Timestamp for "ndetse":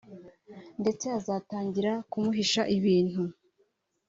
0.81-1.05